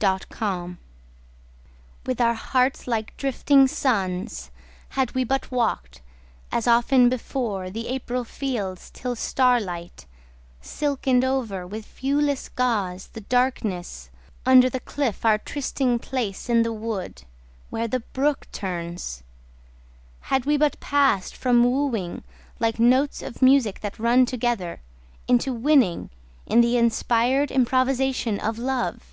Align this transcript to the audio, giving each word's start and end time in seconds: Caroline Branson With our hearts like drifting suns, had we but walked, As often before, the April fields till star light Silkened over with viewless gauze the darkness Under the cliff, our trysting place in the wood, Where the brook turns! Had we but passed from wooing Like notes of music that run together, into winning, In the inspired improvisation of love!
Caroline 0.00 0.20
Branson 0.28 0.78
With 2.04 2.20
our 2.20 2.34
hearts 2.34 2.86
like 2.86 3.16
drifting 3.16 3.66
suns, 3.66 4.50
had 4.90 5.12
we 5.14 5.24
but 5.24 5.50
walked, 5.50 6.02
As 6.52 6.66
often 6.66 7.08
before, 7.08 7.70
the 7.70 7.88
April 7.88 8.22
fields 8.22 8.90
till 8.90 9.16
star 9.16 9.58
light 9.58 10.04
Silkened 10.60 11.24
over 11.24 11.66
with 11.66 11.86
viewless 11.86 12.50
gauze 12.50 13.06
the 13.14 13.22
darkness 13.22 14.10
Under 14.44 14.68
the 14.68 14.80
cliff, 14.80 15.24
our 15.24 15.38
trysting 15.38 15.98
place 16.00 16.50
in 16.50 16.64
the 16.64 16.72
wood, 16.72 17.22
Where 17.70 17.88
the 17.88 18.00
brook 18.00 18.46
turns! 18.52 19.22
Had 20.22 20.44
we 20.44 20.58
but 20.58 20.78
passed 20.80 21.34
from 21.34 21.64
wooing 21.64 22.24
Like 22.60 22.78
notes 22.78 23.22
of 23.22 23.40
music 23.40 23.80
that 23.80 23.98
run 23.98 24.26
together, 24.26 24.82
into 25.28 25.54
winning, 25.54 26.10
In 26.44 26.60
the 26.60 26.76
inspired 26.76 27.50
improvisation 27.50 28.38
of 28.38 28.58
love! 28.58 29.06